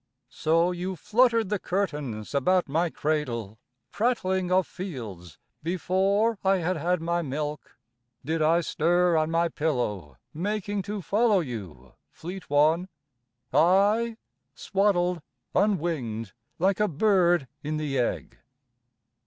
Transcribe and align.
So 0.31 0.71
you 0.71 0.95
fluttered 0.95 1.49
the 1.49 1.59
curtains 1.59 2.33
about 2.33 2.67
my 2.67 2.89
cradle, 2.89 3.59
Prattling 3.91 4.51
of 4.51 4.65
fields 4.65 5.37
Before 5.61 6.39
I 6.43 6.57
had 6.57 6.75
had 6.75 7.01
my 7.01 7.21
milk... 7.21 7.77
Did 8.25 8.41
I 8.41 8.61
stir 8.61 9.15
on 9.15 9.29
my 9.29 9.47
pillow, 9.47 10.17
making 10.33 10.81
to 10.89 11.03
follow 11.03 11.39
you, 11.39 11.93
Fleet 12.09 12.49
One? 12.49 12.89
I 13.53 14.17
swaddled, 14.55 15.21
unwinged, 15.53 16.33
like 16.57 16.79
a 16.79 16.87
bird 16.87 17.47
in 17.61 17.77
the 17.77 17.99
egg. 17.99 18.39